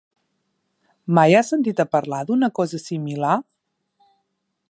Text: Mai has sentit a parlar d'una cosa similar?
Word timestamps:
Mai 1.17 1.35
has 1.41 1.51
sentit 1.53 1.83
a 1.83 1.85
parlar 1.97 2.23
d'una 2.31 2.51
cosa 2.61 2.81
similar? 2.87 3.37